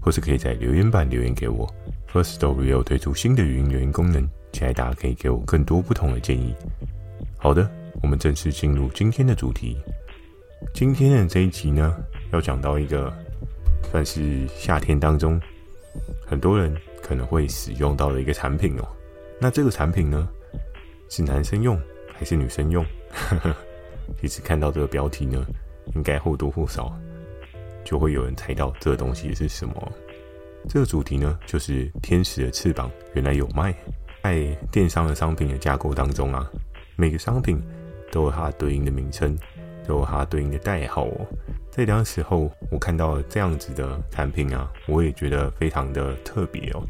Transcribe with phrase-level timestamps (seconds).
[0.00, 1.68] 或是可以在留言板留言给我。
[2.12, 6.54] Firstory 有推出新的语音留言功能，期待大家可以给我更多不同的建议。
[7.36, 7.68] 好的，
[8.02, 9.76] 我们正式进入今天的主题。
[10.72, 11.94] 今天的这一集呢，
[12.32, 13.12] 要讲到一个
[13.90, 15.40] 算是夏天当中
[16.24, 18.88] 很多人可能会使用到的一个产品哦。
[19.40, 20.28] 那这个产品呢，
[21.10, 21.78] 是男生用
[22.16, 22.84] 还是女生用？
[24.20, 25.44] 其实看到这个标题呢，
[25.94, 26.96] 应该或多或少。
[27.84, 29.92] 就会有人猜到这个东西是什么。
[30.68, 33.74] 这个主题呢，就是天使的翅膀原来有卖。
[34.22, 36.50] 在电商的商品的架构当中啊，
[36.96, 37.62] 每个商品
[38.10, 39.36] 都有它对应的名称，
[39.86, 41.26] 都有它对应的代号哦。
[41.70, 46.82] 在当时候，我看到这样子的产品啊，我也觉得非常的特别哦。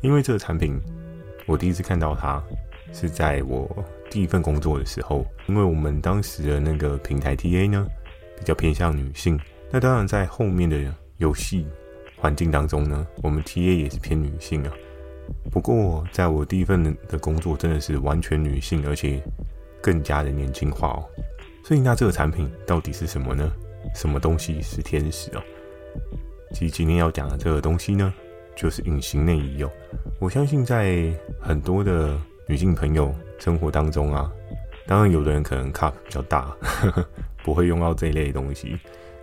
[0.00, 0.80] 因为这个产品，
[1.46, 2.42] 我第一次看到它
[2.94, 3.68] 是在我
[4.08, 7.86] 第一份工作的时候，因为我们当时的那个平台 TA 呢，
[8.38, 9.38] 比较偏向女性。
[9.70, 10.76] 那当然，在后面的
[11.18, 11.66] 游戏
[12.16, 14.72] 环境当中呢，我们 TA 也是偏女性啊。
[15.50, 19.22] 不过，在我第一份的工作真的是完全女性，而且
[19.82, 21.04] 更加的年轻化哦。
[21.62, 23.52] 所以，那这个产品到底是什么呢？
[23.94, 25.42] 什么东西是天使哦？
[26.54, 28.12] 其实今天要讲的这个东西呢，
[28.56, 29.70] 就是隐形内衣哦。
[30.18, 34.32] 我相信在很多的女性朋友生活当中啊，
[34.86, 37.06] 当然有的人可能 cup 比较大，呵呵，
[37.44, 38.78] 不会用到这一类的东西。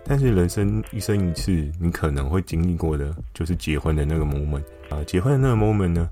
[0.08, 5.02] 但是人生一生一次，你可能会经历过的，就是结婚的那个 moment 啊。
[5.04, 6.08] 结婚的那个 moment 呢，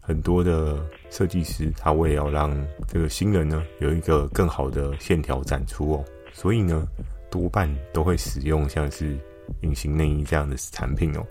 [0.00, 2.54] 很多的设计师他为了让
[2.86, 6.86] 这个新人呢有一个更好的线条展出哦，所以呢
[7.30, 9.18] 多半都会使用像是
[9.62, 11.26] 隐形内衣这样的产品哦。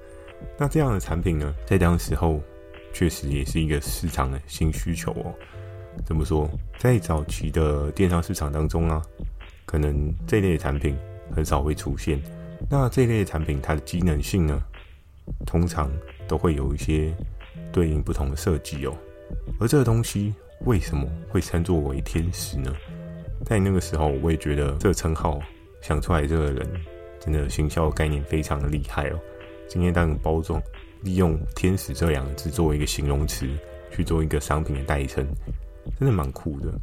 [0.57, 2.41] 那这样的产品呢，在当时候
[2.93, 5.31] 确实也是一个市场的新需求哦。
[6.03, 6.49] 怎么说？
[6.79, 9.03] 在早期的电商市场当中啊，
[9.65, 10.97] 可能这类产品。
[11.35, 12.21] 很少会出现。
[12.69, 14.61] 那这类产品，它的机能性呢，
[15.45, 15.91] 通常
[16.27, 17.13] 都会有一些
[17.71, 18.93] 对应不同的设计哦。
[19.59, 20.33] 而这个东西
[20.65, 22.73] 为什么会称作为天使呢？
[23.45, 25.39] 在那个时候，我也觉得这个称号
[25.81, 26.67] 想出来这个人
[27.19, 29.19] 真的行销概念非常的厉害哦。
[29.67, 30.61] 今天当包装
[31.03, 33.47] 利用“天使”这两个字作为一个形容词
[33.91, 35.25] 去做一个商品的代称，
[35.99, 36.73] 真的蛮酷的。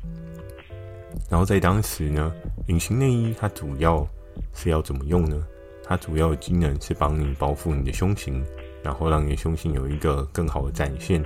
[1.29, 2.33] 然后在当时呢，
[2.69, 4.07] 隐形内衣它主要
[4.55, 5.47] 是要怎么用呢？
[5.87, 8.43] 它主要的机能是帮你包覆你的胸型，
[8.83, 11.23] 然后让你的胸型有一个更好的展现。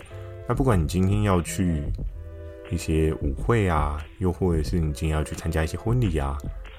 [0.48, 1.84] 那不管你今天要去
[2.70, 6.36] 一些舞会啊，又或者是你今天要去参加一些婚礼啊，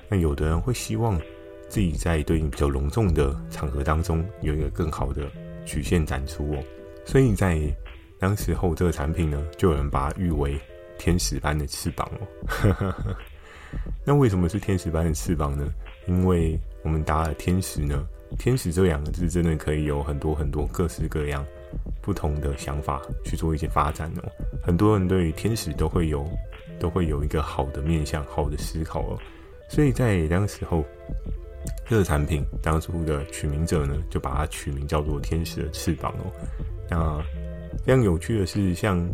[0.10, 1.18] 那有的人会希望
[1.70, 5.24] 自己在对应比较隆重的场合当中有一个更好的
[5.66, 6.64] 曲线展出哦。
[7.06, 7.62] 所以在
[8.20, 10.60] 当时候这个产品呢，就有人把它誉为
[10.98, 12.96] 天使般的翅膀哦。
[14.04, 15.72] 那为什么是天使般的翅膀呢？
[16.08, 21.46] 因为我们打了天使呢，天使这两个字真的可以有很多很多各式各样
[22.02, 24.24] 不同的想法去做一些发展哦。
[24.64, 26.28] 很多人对于天使都会有
[26.80, 29.20] 都会有一个好的面向、好的思考哦。
[29.70, 30.84] 所以在那个时候，
[31.88, 36.32] 这个产品当初的取名者呢，就把它取名叫做天使的翅膀哦。
[36.90, 37.22] 那
[37.84, 39.08] 非常有趣的是，像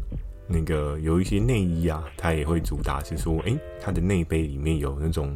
[0.48, 5.36] 那个有一些内衣啊，它也会主打是说，诶，它的内杯里面有那种。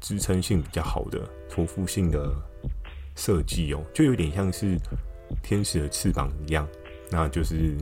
[0.00, 2.32] 支撑性比较好的托付性的
[3.16, 4.76] 设计哦，就有点像是
[5.42, 6.66] 天使的翅膀一样。
[7.10, 7.76] 那就是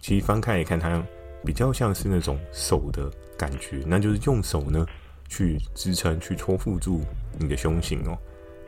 [0.00, 1.02] 其实翻开来看，它
[1.44, 4.86] 比较像是那种手的感觉，那就是用手呢
[5.28, 7.00] 去支撑、去托付住
[7.38, 8.18] 你的胸型哦。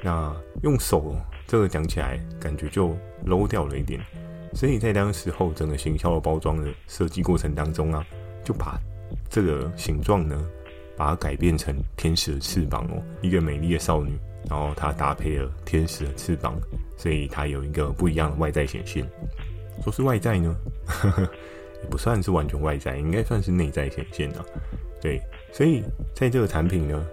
[0.03, 1.15] 那用手
[1.47, 4.01] 这个讲起来感觉就 low 掉了一点，
[4.55, 8.05] 所以在当时候整个行销的包装的设计过程当中啊，
[8.45, 8.79] 就把
[9.31, 10.49] 这个形状呢。
[10.97, 16.59] 把它改变成天使的翅膀哦，一个美丽的少女，然后她搭配了天使的翅膀，
[16.97, 19.07] 所以它有一个不一样的外在显现。
[19.85, 20.57] 说是外在呢，
[21.83, 24.45] 也不算是完全外在，应该算是内在显现的。
[25.03, 25.21] 对，
[25.53, 25.83] 所以
[26.15, 27.07] 在这个产品呢，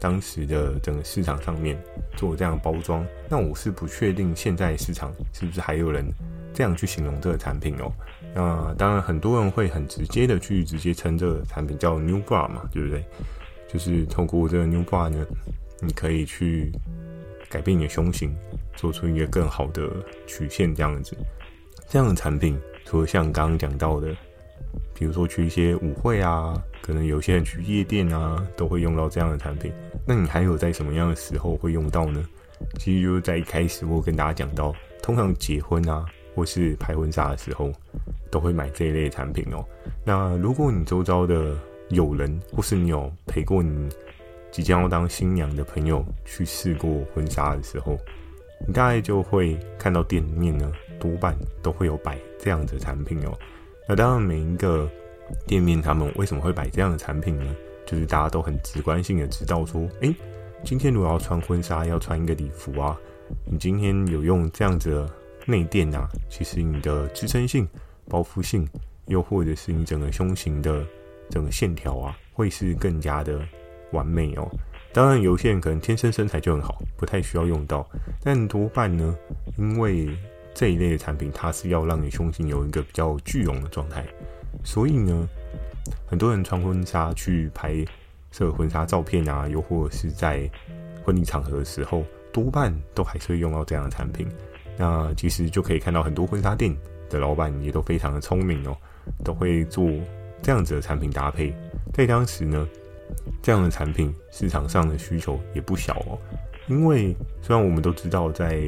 [0.00, 1.78] 当时的整个市场上面
[2.16, 6.10] 做这样包装，那我是不确定现在市场是不是还有人
[6.54, 7.92] 这样去形容这个产品哦。
[8.34, 13.04] 那当然，很多人会很直接的去直接称这个产品叫 New Bra 嘛，对不对？
[13.68, 15.24] 就是透过这个 New Bra 呢，
[15.80, 16.72] 你可以去
[17.48, 18.34] 改变你的胸型，
[18.74, 19.88] 做出一个更好的
[20.26, 21.16] 曲线这样子。
[21.88, 24.08] 这样的产品，除了像刚刚讲到的，
[24.94, 29.72] 比如说去一些舞会啊，可能有些人去夜店啊，都会用到这样的产品。
[30.06, 32.24] 那你还有在什么样的时候会用到呢？
[32.78, 36.04] 其实就是在一开始我跟大家讲到，通常结婚啊，
[36.34, 37.70] 或是拍婚纱的时候，
[38.30, 39.64] 都会买这一类产品哦。
[40.04, 41.56] 那如果你周遭的
[41.90, 43.88] 友人，或是你有陪过你
[44.50, 47.98] 即将要当新娘的朋友去试过婚纱的时候，
[48.66, 53.32] 你大概就会看到店里面呢，多半都会有摆这样子的产品哦。
[53.88, 54.88] 那当然，每一个
[55.46, 57.54] 店面他们为什么会摆这样的产品呢？
[57.84, 60.14] 就是大家都很直观性的知道说，诶，
[60.64, 62.98] 今天如果要穿婚纱，要穿一个礼服啊，
[63.44, 65.10] 你今天有用这样子的
[65.46, 67.68] 内垫啊，其实你的支撑性、
[68.08, 68.68] 包覆性，
[69.06, 70.84] 又或者是你整个胸型的
[71.30, 73.40] 整个线条啊，会是更加的
[73.92, 74.48] 完美哦。
[74.92, 77.84] 当然，有些人可能天生身材就很好，不太需要用到，
[78.22, 79.16] 但多半呢，
[79.58, 80.16] 因为
[80.54, 84.06] 这一类的产品，它是要让你胸型有一个比较聚拢的状态，
[84.62, 85.28] 所以呢，
[86.06, 87.84] 很多人穿婚纱去拍
[88.30, 90.48] 摄婚纱照片啊，又或者是在
[91.04, 94.28] 婚礼场合的时候，多半都还是会用到这样的产品。
[94.76, 96.74] 那其实就可以看到很多婚纱店
[97.08, 98.76] 的老板也都非常的聪明哦，
[99.24, 99.88] 都会做
[100.42, 101.54] 这样子的产品搭配。
[101.92, 102.68] 在当时呢，
[103.42, 106.18] 这样的产品市场上的需求也不小哦。
[106.68, 108.62] 因为虽然我们都知道在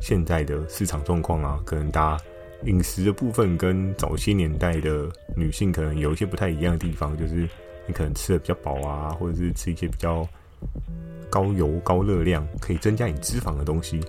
[0.00, 2.24] 现在的市场状况啊，可能大家。
[2.64, 5.06] 饮食的部分跟早些年代的
[5.36, 7.46] 女性可能有一些不太一样的地方，就是
[7.86, 10.26] 你可能吃的比较饱啊，或者是吃一些比较
[11.36, 14.00] 高油高热量可以增加你脂肪的东西。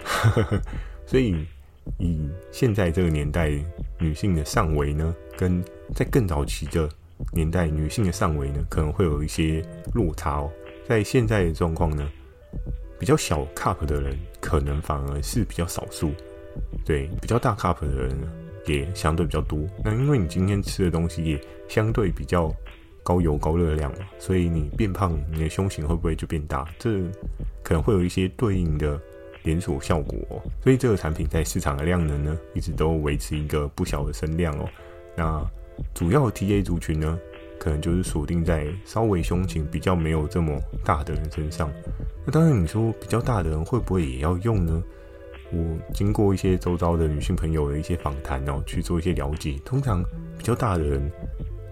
[1.05, 1.45] 所以
[1.97, 3.51] 以现在这个年代
[3.99, 5.61] 女性的上围呢，跟
[5.93, 6.89] 在更早期的
[7.33, 9.61] 年代女性的上围呢，可能会有一些
[9.93, 10.49] 落差哦。
[10.87, 12.09] 在现在的状况呢，
[12.97, 16.13] 比较小 cup 的人可能反而是比较少数。
[16.85, 18.17] 对，比较大 cup 的人
[18.67, 19.59] 也相对比较多。
[19.83, 22.53] 那因为你今天吃的东西也相对比较
[23.07, 26.67] 高油高热量嘛，所以你变胖，你的胸型会不会就变大？
[26.77, 26.99] 这
[27.63, 28.99] 可能会有一些对应的
[29.43, 30.41] 连锁效果哦。
[30.61, 34.67] 所以这个产品在市场的量能呢，一直都维持一个不小的升量哦。
[35.15, 35.41] 那
[35.93, 37.17] 主要的 TA 族群呢，
[37.57, 41.71] 可能就是锁定在稍微胸型比较没有这么大的人身上。
[42.25, 44.83] 那当然，你说比较大的人会不会也要用呢？
[45.53, 45.63] 我
[45.93, 49.57] 经过一些周遭的女性朋友的一些访谈，哦去做一些了解。
[49.63, 50.03] 通常
[50.37, 51.09] 比较大的人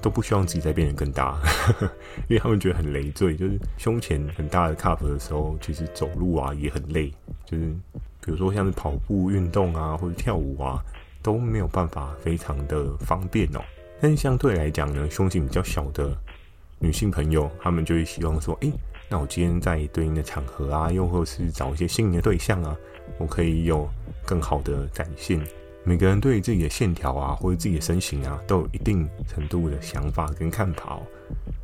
[0.06, 1.36] 都不希望自己再变得更大，
[2.30, 3.36] 因为他们觉得很累赘。
[3.36, 7.12] 就是胸前很大的 cup 的时候，其实走路啊也很累。
[7.44, 7.74] 就是
[8.24, 10.80] 比如说像是跑步运动啊，或者跳舞啊，
[11.24, 13.60] 都没有办法非常的方便哦。
[14.00, 16.16] 但是相对来讲呢，胸型比较小的
[16.78, 18.72] 女性朋友，她们就会希望说，诶，
[19.10, 22.78] 那我今天在对应的场合啊，又或是找一些心仪的对象啊。
[23.18, 23.90] 我可以有
[24.24, 25.42] 更好的展现。
[25.88, 31.02] 每个人对自己的线条啊，或者自己的身形啊，都有一定程度的想法跟看法哦。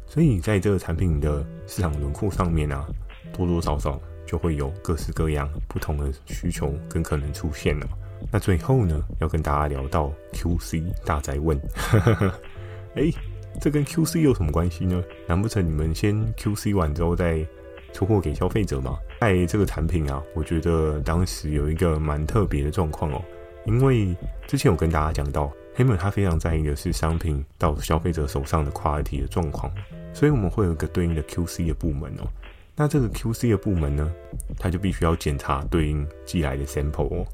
[0.05, 2.85] 所以在这个产品的市场轮廓上面啊，
[3.33, 7.87] 多多少少就会有各式各样不同的需求跟可能出现了。
[8.31, 11.59] 那最后呢，要跟大家聊到 QC 大宅问，
[12.93, 13.13] 哎、欸，
[13.59, 15.03] 这跟 QC 有什么关系呢？
[15.25, 17.43] 难不成你们先 QC 完之后再
[17.91, 18.99] 出货给消费者吗？
[19.19, 23.19] 在这个产品啊，我觉得当时有一个蛮特别的状况哦，
[23.65, 24.15] 因为
[24.47, 29.71] 之前有跟大家讲到，黑门他非常在意的是商品到消费者手上的 quality 的状况，
[30.13, 32.27] 所以我们会有一个对应的 QC 的部门哦。
[32.75, 34.11] 那这个 QC 的部门呢，
[34.57, 37.25] 他就必须要检查对应寄来的 sample 哦。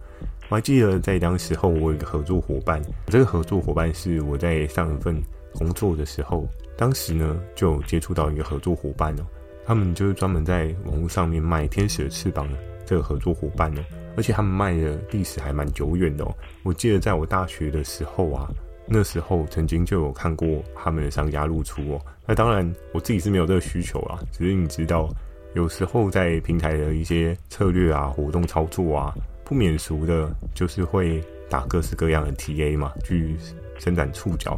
[0.50, 5.22] 我还记得在当时候，我有一个合作伙伴，这个合作伙伴是我在上一份
[5.54, 9.26] 工作的时候，当时呢就接触到一个合作伙伴哦。
[9.66, 13.84] 他们就是专门在网络上面卖天使的翅膀的这个合作伙伴呢，
[14.16, 16.34] 而且他们卖的历史还蛮久远的哦。
[16.64, 18.50] 我记得在我大学的时候啊，
[18.88, 22.02] 那时候曾经就有看过他们的商家露出哦。
[22.26, 25.14] 那当然我自己是没有这个需求啊，只是你知道，
[25.54, 29.14] 有时候在平台的一些策略啊、活动操作啊，
[29.44, 33.36] 不免俗的，就是会打各式各样的 TA 嘛，去
[33.78, 34.58] 伸展触角。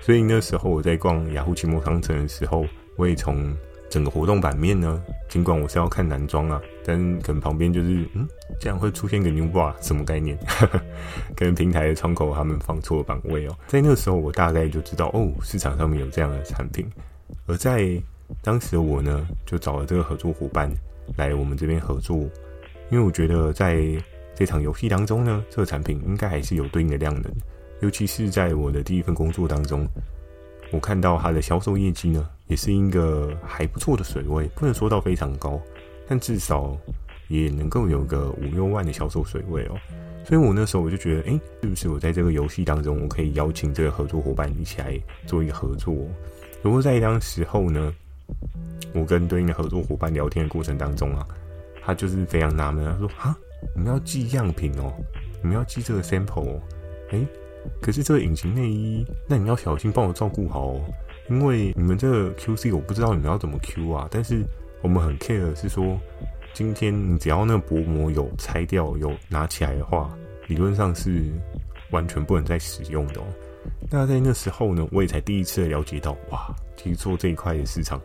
[0.00, 2.64] 所以那时候我在逛雅虎奇摩商城的时候，
[2.96, 3.52] 我也从
[3.94, 8.26] 整个活动版面呢，尽管我是要看男装啊，但可能旁边就是，嗯，
[8.58, 10.36] 这样会出现个 new bra，什么概念？
[11.36, 13.56] 可能平台的窗口他们放错了版位哦。
[13.68, 16.90] 在那个时候，我大概就知道，哦，市场上面有这样的产品。
[17.46, 17.88] 而在
[18.42, 20.68] 当时的我呢，就找了这个合作伙伴
[21.16, 22.16] 来我们这边合作，
[22.90, 23.80] 因为我觉得在
[24.34, 27.32] 这场游戏当中呢，这个产品应该还是有对应的量能，
[27.80, 29.86] 尤其是在我的第一份工作当中。
[30.72, 35.60] 我看到它的销售业绩呢，也是一个还不错的水位，不能说到非常高，
[36.06, 36.76] 但至少
[37.28, 39.76] 也能够有个五六万的销售水位哦。
[40.26, 45.94] 所以我那时候我就觉得，哎、欸，是不是我在这个游戏当中，我可以邀请这个合作伙伴一起来做一个合作？
[46.62, 47.94] 如果在当时候呢，
[48.94, 51.26] 我跟对应的合作伙伴聊天的过程当中啊，
[51.82, 53.36] 他就是非常纳闷，他说：“啊，
[53.74, 54.92] 你们要寄样品哦，
[55.42, 56.62] 你们要寄这个 sample 哦，
[57.10, 57.26] 哎、欸，
[57.82, 60.80] 可是这个隐形内衣，那你要小心帮我照顾好哦，
[61.28, 64.42] 因为你们这个 QC 我不知道你们要怎么 Q 啊，但是
[64.82, 65.98] 我们很 care 是说。”
[66.54, 70.16] 今天你只要那个薄膜有拆掉、有拿起来的话，
[70.46, 71.24] 理论上是
[71.90, 73.24] 完全不能再使用的哦。
[73.90, 78.00] 那在那时候呢，我也才第一次了解到，哇，其实做这一块的市场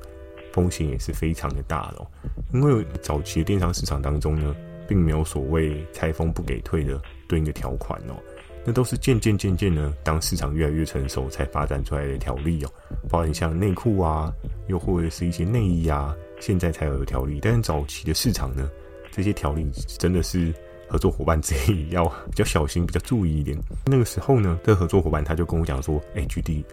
[0.52, 2.08] 风险也是非常的大的哦。
[2.52, 4.56] 因为早期的电商市场当中呢，
[4.88, 8.16] 并没有所谓拆封不给退的对应的条款哦，
[8.66, 12.70] 那都是渐渐渐渐呢，当市场越来越成熟才发展出来的条例哦，
[13.10, 14.32] 包含像内裤啊，
[14.68, 16.16] 又或者是一些内衣啊。
[16.40, 18.70] 现在才有的条例，但是早期的市场呢，
[19.12, 20.54] 这些条例真的是
[20.88, 23.58] 合作伙伴自己要比较小心、比较注意一点。
[23.86, 26.64] 那个时候呢，这个合作伙伴他就跟我讲说：“哎，GD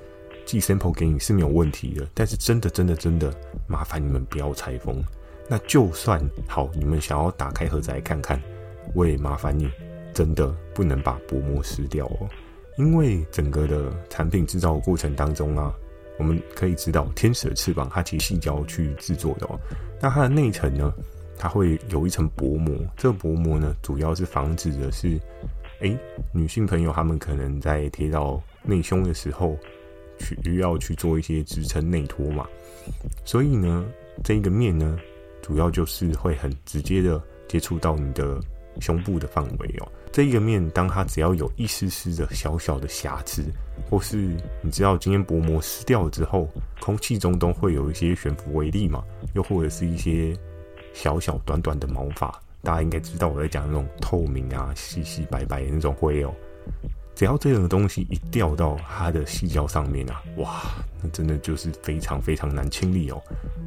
[0.45, 3.35] 寄 sample 给你是没有问题的，但是真的、真的、真的
[3.67, 5.03] 麻烦你们不要拆封。
[5.49, 8.41] 那就算好，你们想要打开盒子来看看，
[8.95, 9.69] 我也麻烦你
[10.17, 12.29] 真的不能把薄膜撕掉哦，
[12.79, 15.73] 因为整个的产品制造过程当中啊。”
[16.19, 19.61] 我们可以知道，天使的翅膀它其实细胶去制作的哦。
[20.01, 20.91] 那它的内层呢，
[21.37, 22.75] 它会有一层薄膜。
[22.97, 25.21] 这个薄膜呢，主要是防止的是，
[25.81, 25.95] 诶，
[26.33, 29.59] 女性朋友她们可能在贴到内胸的时候，
[30.19, 32.47] 需要去做一些支撑内托嘛。
[33.27, 33.85] 所以呢，
[34.25, 34.99] 这一个面呢，
[35.43, 38.41] 主要就是会很直接的接触到你的
[38.81, 39.89] 胸部的范围哦。
[40.13, 43.45] 这一个面，当它只要有一丝丝的小小的瑕疵，
[43.91, 44.17] 或是
[44.63, 46.49] 你知道今天薄膜撕掉了之后，
[46.81, 49.05] 空气中都会有一些悬浮微粒嘛，
[49.35, 50.35] 又或者是一些
[50.95, 56.33] 小小短短的毛发，大家应该知道我在讲那种透明啊、细细白白的那种灰哦。
[57.17, 60.61] 只要这种东西一掉到它的细胶上面啊，哇，
[61.03, 63.21] 那真的就是非常非常难清理哦。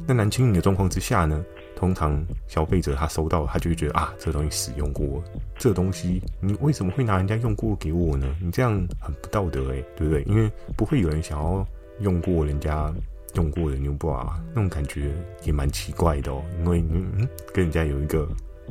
[0.06, 5.20] 那难清理的状况之下呢，通常消费者他收到，他就会觉得啊，这东西使用过，
[5.58, 8.32] 这东西你为什么会拿人家用过给我呢？
[8.40, 10.22] 你这样很不道德诶，对不对？
[10.22, 11.66] 因为不会有人想要
[11.98, 12.94] 用过人家
[13.34, 15.10] 用过的 New Bra，那种感觉
[15.42, 16.40] 也蛮奇怪的哦。
[16.60, 18.28] 因为嗯，跟人家有一个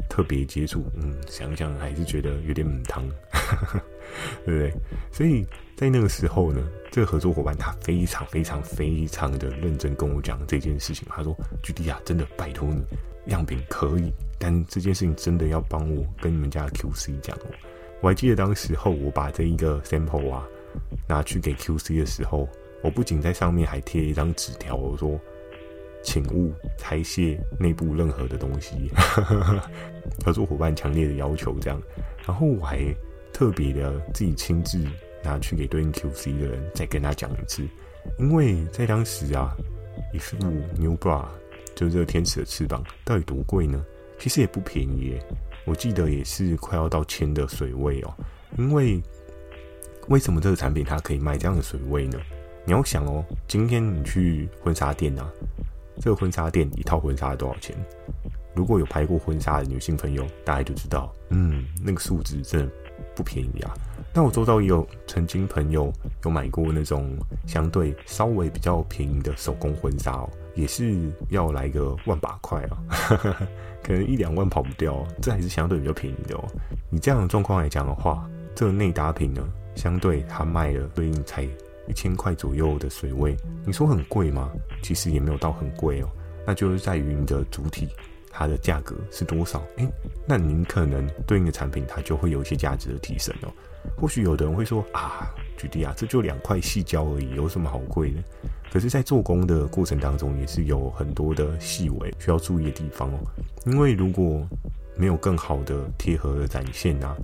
[0.07, 3.03] 特别接触，嗯，想想还是觉得有点母汤。
[4.45, 4.73] 对不对？
[5.11, 6.61] 所以在那个时候呢，
[6.91, 11.07] 这个合作伙伴他非常非常非常的认真跟我讲这件事情。
[11.09, 12.83] 他说：“GD 啊，真的拜托你，
[13.31, 17.37] 样品可以，但这件事情真的要帮我跟你们家 QC 讲。”
[18.01, 20.47] 我还记得当时候我把这一个 sample 啊
[21.07, 22.47] 拿去给 QC 的时候，
[22.81, 25.19] 我不仅在上面还贴一张纸条，我说
[26.03, 28.89] ：“请勿拆卸内部任何的东西。
[30.25, 31.81] ”合作伙伴强烈的要求这样，
[32.25, 32.79] 然后我还。
[33.33, 34.79] 特别的，自己亲自
[35.24, 37.67] 拿去给对应 QC 的人再跟他讲一次，
[38.17, 39.55] 因为在当时啊，
[40.13, 40.38] 一副
[40.77, 41.25] New Bra
[41.75, 43.86] 就这天使的翅膀到底多贵呢？
[44.17, 45.25] 其实也不便宜耶，
[45.65, 48.13] 我记得也是快要到千的水位哦。
[48.57, 49.01] 因为
[50.09, 52.19] 为什么这个产品它可以卖这样的水位呢？
[52.65, 55.31] 你要想哦，今天你去婚纱店啊，
[56.01, 57.75] 这个婚纱店一套婚纱多少钱？
[58.53, 62.71] 如果有拍过婚纱的女性朋友，大概就知道，嗯，那个数字真的。
[63.19, 63.73] 不便宜啊！
[64.13, 65.91] 那我周遭也有曾经朋友
[66.23, 72.79] 有买过那种相对稍微比较便宜的手工婚纱哦，也是要来个万把块啊，
[73.83, 76.47] 可能一两万跑不掉，这还是相对比较便宜的哦。
[76.91, 79.45] 以这样的状况来讲的话，这个内搭品呢，
[79.75, 81.43] 相对它卖了对应才
[81.88, 83.35] 一千块左右的水位，
[83.65, 84.49] 你说很贵吗？
[84.81, 86.09] 其实也没有到很贵哦，
[86.47, 87.89] 那就是在于你的主体。
[88.29, 89.63] 它的价格是多少？
[89.77, 89.88] 诶，
[90.25, 93.51] 那您可能对应的产品，它就会有一些价值的提升哦。
[93.98, 98.24] 或许有的人会说啊举例啊，这就两块细胶而已，有什么好贵的？
[98.71, 103.17] 可是，在做工的过程当中，也是有很多的细微需要注意的地方哦。
[103.65, 104.48] 因为如果
[104.95, 107.15] 没有更好的贴合的展现啊，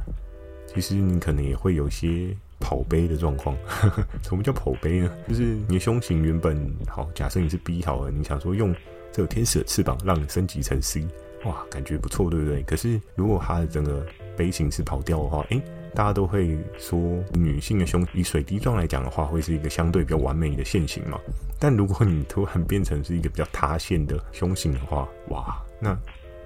[0.73, 2.35] 其实你可能也会有些
[2.65, 3.55] 跑杯的状况。
[4.23, 5.11] 什么叫跑杯呢？
[5.27, 8.75] 就是你的胸型原本好，假设你是 B 好了，你想说用。
[9.11, 11.07] 这个天使的翅膀让你升级成 C，
[11.45, 12.61] 哇，感觉不错，对不对？
[12.63, 14.05] 可是如果它的整个
[14.35, 15.61] 杯型是跑掉的话，诶，
[15.93, 16.99] 大家都会说
[17.33, 21.17] 女性的胸以水滴状来讲的话，会是一个相对比较完美的线型嘛。
[21.57, 25.97] 但如果你突然变成是一个比较塌陷的胸型的话，哇，那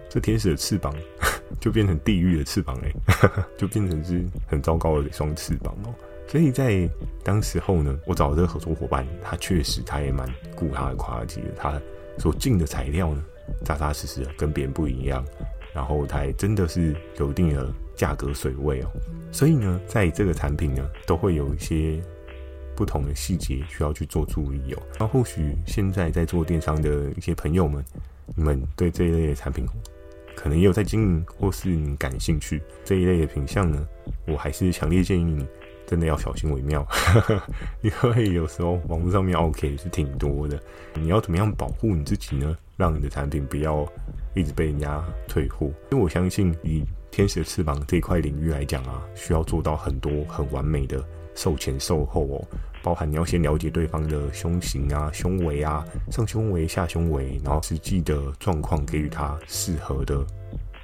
[0.08, 0.94] 这天使的翅膀
[1.60, 2.94] 就变成地狱的翅膀嘞，
[3.58, 5.94] 就变成是很糟糕的一双翅膀哦。
[6.30, 6.90] 所以在
[7.24, 11.82] 当时候呢，我找这个合作伙伴，他确实他也蛮顾他的 quality 的，他。
[12.18, 13.24] 所进的材料呢，
[13.64, 15.24] 扎扎实实的，跟别人不一样。
[15.74, 18.92] 然后它还真的是有一定的价格水位哦。
[19.32, 21.98] 所以呢，在这个产品呢，都会有一些
[22.76, 24.84] 不同的细节需要去做注意哦。
[25.00, 27.82] 那或许现在在做电商的一些朋友们，
[28.36, 29.66] 你们对这一类的产品
[30.36, 33.88] 可能也有在经营，或是你感兴趣这一类的品项呢，
[34.28, 35.48] 我还是强烈建议你。
[35.90, 36.88] 真的要小心为妙，
[37.82, 40.62] 因为有时候网络上面 OK 是挺多的。
[40.94, 42.56] 你要怎么样保护你自己呢？
[42.78, 43.84] 让你的产品不要
[44.36, 45.66] 一直被人家退货。
[45.92, 51.04] 因为我相信以天使的翅膀这一块领域来讲啊，需要做到很多很完美的
[51.34, 52.48] 售前售后哦，
[52.84, 60.24] 包含你要先了解对方的胸型啊、胸围啊、上胸围、下胸围，然后实际的状况给予他适合的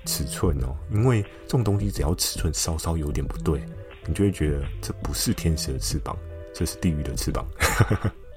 [0.06, 0.76] 尺寸哦。
[0.92, 3.62] 因为这种东西只要尺寸稍稍有点不对。
[4.06, 6.18] 你就会觉得这不是天使的翅膀，
[6.54, 7.46] 这是地狱的翅膀。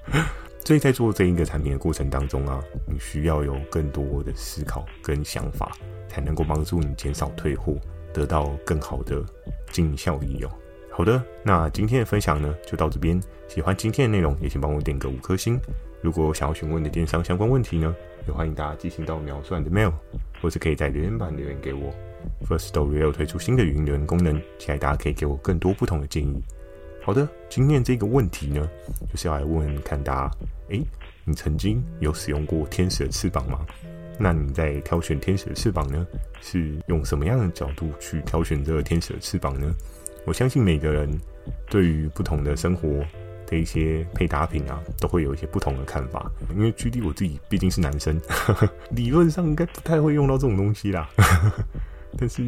[0.65, 5.71] 所以在做这一个产品的过程当中啊，你需要有更多的思考跟想法，
[6.07, 7.75] 才能够帮助你减少退货，
[8.13, 9.23] 得到更好的
[9.71, 10.51] 经营效益哦。
[10.91, 13.19] 好的，那今天的分享呢就到这边。
[13.47, 15.59] 喜欢今天的内容，也请帮我点个五颗星。
[16.01, 17.95] 如果想要询问的电商相关问题呢，
[18.27, 19.93] 也欢迎大家寄信到秒算的 mail，
[20.39, 21.91] 或是可以在留言板留言给我。
[22.47, 26.43] First Story 又推出新的语音功能，期待大家可以给我更多不同的建议。
[27.01, 28.69] 好的，今天这个问题呢，
[29.11, 30.31] 就是要来问看大家：
[30.69, 30.85] 诶，
[31.23, 33.65] 你曾经有使用过天使的翅膀吗？
[34.19, 36.05] 那你在挑选天使的翅膀呢，
[36.41, 39.73] 是用什么样的角度去挑选这个天使的翅膀呢？
[40.25, 41.09] 我相信每个人
[41.69, 43.03] 对于不同的生活
[43.47, 46.29] 的一些配搭品啊，都会有一些不同的看法。
[46.51, 51.09] 因为举例我自己毕竟是男生，呵 呵理论上应该不太会用到这种东西啦。
[51.15, 51.65] 呵呵
[52.19, 52.43] 但是，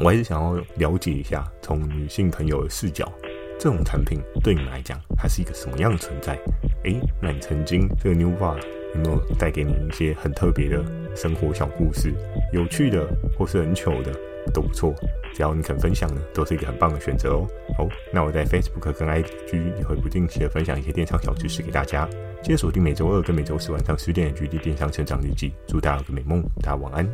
[0.00, 3.10] 我还是想要了解一下，从女性朋友的视角，
[3.58, 6.38] 这种产品对你们来讲，它是一个什么样的存在？
[6.84, 8.58] 诶，那你曾经这个 Nuva
[8.94, 10.84] 有没有带给你一些很特别的
[11.16, 12.12] 生活小故事？
[12.52, 14.12] 有趣的，或是很糗的，
[14.52, 14.94] 都不错。
[15.32, 17.46] 只要你肯分享呢，都是一个很棒的选择哦。
[17.78, 22.06] 好，那我在 Facebook 跟 IG 也会不定期的分享一些电商小知识给大家。
[22.42, 27.08] 记得锁定每周二跟每周四晚上十点的《GD 电商成长日记》，祝大家有个美梦，大家晚安。